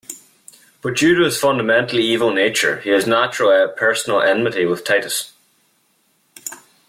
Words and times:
But 0.81 0.97
due 0.97 1.13
to 1.13 1.25
his 1.25 1.37
fundamentally 1.39 2.01
evil 2.01 2.33
nature, 2.33 2.79
he 2.79 2.89
has 2.89 3.05
natural 3.05 3.67
personal 3.77 4.19
enmity 4.19 4.65
with 4.65 4.83
Titus. 4.83 5.31